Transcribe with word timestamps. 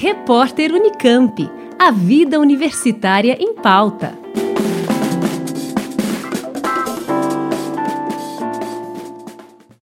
Repórter 0.00 0.72
Unicamp. 0.72 1.50
A 1.76 1.90
vida 1.90 2.38
universitária 2.38 3.32
em 3.32 3.52
pauta. 3.52 4.16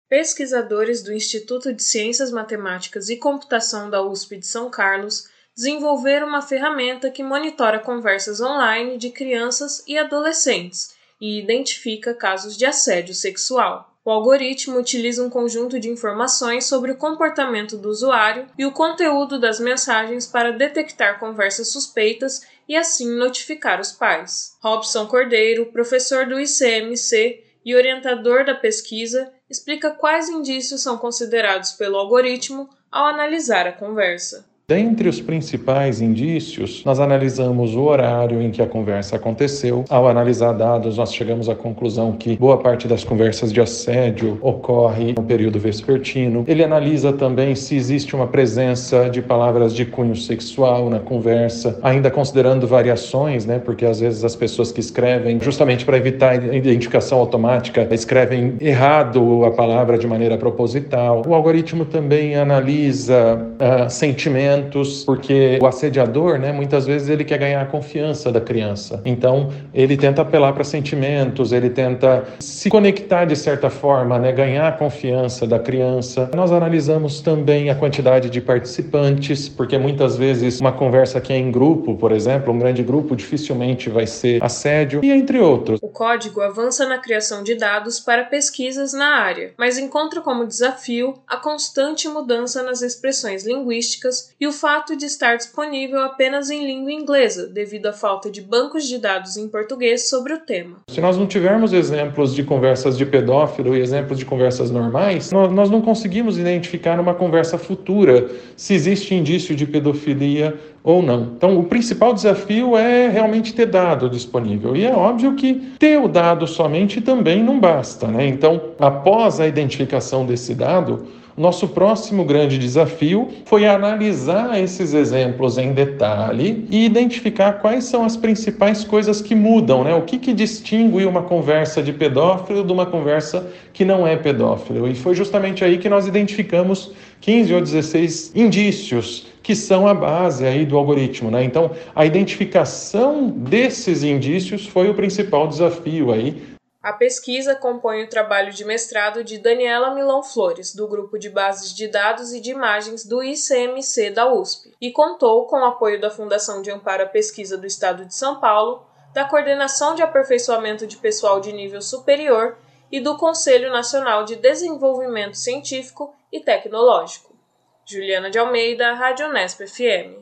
Pesquisadores 0.07 1.03
do 1.03 1.11
Instituto 1.11 1.73
de 1.73 1.83
Ciências 1.83 2.31
Matemáticas 2.31 3.09
e 3.09 3.17
Computação 3.17 3.89
da 3.89 4.01
USP 4.01 4.37
de 4.37 4.47
São 4.47 4.69
Carlos 4.69 5.27
desenvolveram 5.53 6.29
uma 6.29 6.41
ferramenta 6.41 7.11
que 7.11 7.21
monitora 7.21 7.79
conversas 7.79 8.39
online 8.39 8.97
de 8.97 9.09
crianças 9.09 9.83
e 9.85 9.97
adolescentes 9.97 10.93
e 11.19 11.37
identifica 11.37 12.13
casos 12.13 12.55
de 12.55 12.65
assédio 12.65 13.13
sexual. 13.13 13.94
O 14.05 14.11
algoritmo 14.11 14.77
utiliza 14.77 15.23
um 15.23 15.31
conjunto 15.31 15.79
de 15.79 15.89
informações 15.89 16.65
sobre 16.65 16.91
o 16.91 16.95
comportamento 16.95 17.75
do 17.75 17.89
usuário 17.89 18.47
e 18.55 18.63
o 18.63 18.71
conteúdo 18.71 19.39
das 19.39 19.59
mensagens 19.59 20.27
para 20.27 20.51
detectar 20.51 21.19
conversas 21.19 21.69
suspeitas 21.69 22.45
e 22.69 22.75
assim 22.75 23.09
notificar 23.17 23.81
os 23.81 23.91
pais. 23.91 24.55
Robson 24.61 25.07
Cordeiro, 25.07 25.71
professor 25.71 26.27
do 26.27 26.39
ICMC 26.39 27.43
e 27.65 27.75
orientador 27.75 28.45
da 28.45 28.53
pesquisa, 28.53 29.33
explica 29.49 29.89
quais 29.89 30.29
indícios 30.29 30.83
são 30.83 30.99
considerados 30.99 31.71
pelo 31.71 31.97
algoritmo 31.97 32.69
ao 32.91 33.07
analisar 33.07 33.65
a 33.65 33.71
conversa. 33.71 34.45
Dentre 34.67 35.07
os 35.07 35.21
principais 35.21 36.01
indícios, 36.01 36.81
nós 36.83 36.99
analisamos 36.99 37.75
o 37.75 37.81
horário 37.81 38.41
em 38.41 38.49
que 38.49 38.63
a 38.63 38.65
conversa 38.65 39.15
aconteceu. 39.15 39.85
Ao 39.87 40.07
analisar 40.07 40.53
dados, 40.53 40.97
nós 40.97 41.13
chegamos 41.13 41.47
à 41.47 41.53
conclusão 41.53 42.13
que 42.13 42.35
boa 42.35 42.57
parte 42.57 42.87
das 42.87 43.03
conversas 43.03 43.53
de 43.53 43.61
assédio 43.61 44.39
ocorre 44.41 45.13
no 45.15 45.21
período 45.21 45.59
vespertino. 45.59 46.43
Ele 46.47 46.63
analisa 46.63 47.13
também 47.13 47.53
se 47.53 47.75
existe 47.75 48.15
uma 48.15 48.25
presença 48.25 49.07
de 49.07 49.21
palavras 49.21 49.71
de 49.71 49.85
cunho 49.85 50.15
sexual 50.15 50.89
na 50.89 50.99
conversa, 50.99 51.79
ainda 51.83 52.09
considerando 52.09 52.65
variações, 52.65 53.45
né? 53.45 53.59
Porque 53.59 53.85
às 53.85 53.99
vezes 53.99 54.23
as 54.23 54.35
pessoas 54.35 54.71
que 54.71 54.79
escrevem, 54.79 55.39
justamente 55.39 55.85
para 55.85 55.95
evitar 55.95 56.31
a 56.31 56.55
identificação 56.55 57.19
automática, 57.19 57.87
escrevem 57.91 58.55
errado 58.59 59.45
a 59.45 59.51
palavra 59.51 59.95
de 59.95 60.07
maneira 60.07 60.39
proposital. 60.39 61.21
O 61.27 61.35
algoritmo 61.35 61.85
também 61.85 62.35
analisa 62.35 63.37
uh, 63.59 63.87
sentimentos 63.91 64.54
sentimentos, 64.55 65.03
porque 65.03 65.59
o 65.61 65.67
assediador, 65.67 66.37
né, 66.37 66.51
muitas 66.51 66.85
vezes 66.85 67.09
ele 67.09 67.23
quer 67.23 67.37
ganhar 67.37 67.61
a 67.61 67.65
confiança 67.65 68.31
da 68.31 68.41
criança. 68.41 69.01
Então, 69.05 69.49
ele 69.73 69.97
tenta 69.97 70.21
apelar 70.21 70.53
para 70.53 70.63
sentimentos, 70.63 71.51
ele 71.51 71.69
tenta 71.69 72.23
se 72.39 72.69
conectar 72.69 73.25
de 73.25 73.35
certa 73.35 73.69
forma, 73.69 74.17
né, 74.19 74.31
ganhar 74.31 74.67
a 74.67 74.71
confiança 74.71 75.45
da 75.45 75.59
criança. 75.59 76.29
Nós 76.35 76.51
analisamos 76.51 77.21
também 77.21 77.69
a 77.69 77.75
quantidade 77.75 78.29
de 78.29 78.41
participantes, 78.41 79.49
porque 79.49 79.77
muitas 79.77 80.17
vezes 80.17 80.59
uma 80.59 80.71
conversa 80.71 81.19
que 81.21 81.33
é 81.33 81.37
em 81.37 81.51
grupo, 81.51 81.95
por 81.95 82.11
exemplo, 82.11 82.53
um 82.53 82.59
grande 82.59 82.83
grupo, 82.83 83.15
dificilmente 83.15 83.89
vai 83.89 84.07
ser 84.07 84.43
assédio, 84.43 85.01
e 85.03 85.11
entre 85.11 85.39
outros. 85.39 85.79
O 85.81 85.87
código 85.87 86.41
avança 86.41 86.87
na 86.87 86.97
criação 86.97 87.43
de 87.43 87.55
dados 87.55 87.99
para 87.99 88.23
pesquisas 88.23 88.93
na 88.93 89.15
área, 89.17 89.53
mas 89.57 89.77
encontra 89.77 90.21
como 90.21 90.45
desafio 90.45 91.13
a 91.27 91.37
constante 91.37 92.07
mudança 92.07 92.63
nas 92.63 92.81
expressões 92.81 93.45
linguísticas 93.45 94.33
e 94.45 94.47
o 94.47 94.51
fato 94.51 94.95
de 94.95 95.07
estar 95.07 95.37
disponível 95.37 95.99
apenas 96.01 96.51
em 96.51 96.67
língua 96.67 96.91
inglesa, 96.91 97.47
devido 97.47 97.87
à 97.87 97.93
falta 97.93 98.29
de 98.29 98.41
bancos 98.41 98.87
de 98.87 98.99
dados 98.99 99.37
em 99.37 99.47
português 99.47 100.07
sobre 100.07 100.33
o 100.33 100.39
tema. 100.39 100.77
Se 100.87 101.01
nós 101.01 101.17
não 101.17 101.25
tivermos 101.25 101.73
exemplos 101.73 102.35
de 102.35 102.43
conversas 102.43 102.95
de 102.95 103.07
pedófilo 103.07 103.75
e 103.75 103.81
exemplos 103.81 104.19
de 104.19 104.25
conversas 104.25 104.69
normais, 104.69 105.31
nós 105.31 105.71
não 105.71 105.81
conseguimos 105.81 106.37
identificar 106.37 106.99
uma 106.99 107.15
conversa 107.15 107.57
futura 107.57 108.29
se 108.55 108.75
existe 108.75 109.15
indício 109.15 109.55
de 109.55 109.65
pedofilia 109.65 110.53
ou 110.83 111.01
não. 111.01 111.33
Então, 111.35 111.57
o 111.57 111.63
principal 111.63 112.13
desafio 112.13 112.77
é 112.77 113.09
realmente 113.09 113.51
ter 113.51 113.65
dado 113.65 114.07
disponível. 114.07 114.75
E 114.75 114.85
é 114.85 114.93
óbvio 114.93 115.33
que 115.33 115.55
ter 115.79 115.99
o 115.99 116.07
dado 116.07 116.45
somente 116.45 117.01
também 117.01 117.43
não 117.43 117.59
basta, 117.59 118.07
né? 118.07 118.27
Então, 118.27 118.61
após 118.77 119.39
a 119.39 119.47
identificação 119.47 120.23
desse 120.23 120.53
dado, 120.53 121.07
nosso 121.37 121.67
próximo 121.67 122.23
grande 122.23 122.57
desafio 122.57 123.29
foi 123.45 123.65
analisar 123.65 124.57
esses 124.61 124.93
exemplos 124.93 125.57
em 125.57 125.73
detalhe 125.73 126.65
e 126.69 126.85
identificar 126.85 127.53
quais 127.53 127.83
são 127.83 128.05
as 128.05 128.15
principais 128.15 128.85
coisas 128.85 129.21
que 129.21 129.35
mudam, 129.35 129.83
né? 129.83 129.93
O 129.93 130.03
que, 130.03 130.17
que 130.17 130.33
distingue 130.33 131.05
uma 131.05 131.23
conversa 131.23 131.83
de 131.83 131.91
pedófilo 131.91 132.63
de 132.63 132.71
uma 132.71 132.85
conversa 132.85 133.51
que 133.73 133.83
não 133.83 134.07
é 134.07 134.15
pedófilo. 134.15 134.87
E 134.87 134.95
foi 134.95 135.13
justamente 135.13 135.63
aí 135.63 135.77
que 135.77 135.89
nós 135.89 136.07
identificamos 136.07 136.93
15 137.19 137.53
ou 137.53 137.61
16 137.61 138.31
indícios 138.35 139.27
que 139.43 139.55
são 139.55 139.87
a 139.87 139.93
base 139.93 140.43
aí 140.43 140.65
do 140.65 140.75
algoritmo, 140.75 141.29
né? 141.29 141.43
Então, 141.43 141.69
a 141.93 142.03
identificação 142.03 143.29
desses 143.29 144.01
indícios 144.03 144.65
foi 144.65 144.89
o 144.89 144.95
principal 144.95 145.47
desafio 145.47 146.11
aí 146.11 146.54
a 146.85 146.93
pesquisa 146.93 147.55
compõe 147.55 148.03
o 148.03 148.07
trabalho 148.07 148.53
de 148.53 148.63
mestrado 148.63 149.23
de 149.23 149.39
Daniela 149.39 149.95
Milão 149.95 150.21
Flores, 150.21 150.71
do 150.75 150.87
Grupo 150.87 151.17
de 151.17 151.31
Bases 151.31 151.73
de 151.73 151.87
Dados 151.87 152.31
e 152.31 152.39
de 152.39 152.51
Imagens 152.51 153.03
do 153.03 153.23
ICMC 153.23 154.11
da 154.11 154.31
USP, 154.31 154.71
e 154.79 154.91
contou 154.91 155.47
com 155.47 155.61
o 155.61 155.65
apoio 155.65 155.99
da 155.99 156.11
Fundação 156.11 156.61
de 156.61 156.69
Amparo 156.69 157.01
à 157.01 157.07
Pesquisa 157.07 157.57
do 157.57 157.65
Estado 157.65 158.05
de 158.05 158.13
São 158.13 158.39
Paulo, 158.39 158.85
da 159.15 159.25
Coordenação 159.25 159.95
de 159.95 160.03
Aperfeiçoamento 160.03 160.85
de 160.85 160.97
Pessoal 160.97 161.39
de 161.39 161.51
Nível 161.51 161.81
Superior 161.81 162.55
e 162.91 162.99
do 162.99 163.17
Conselho 163.17 163.71
Nacional 163.71 164.23
de 164.23 164.35
Desenvolvimento 164.35 165.37
Científico 165.37 166.13
e 166.31 166.39
Tecnológico. 166.39 167.35
Juliana 167.83 168.29
de 168.29 168.37
Almeida, 168.37 168.93
Rádio 168.93 169.33
Nesp 169.33 169.65
FM. 169.65 170.21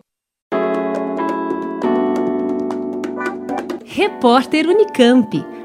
Repórter 3.85 4.66
Unicamp. 4.66 5.62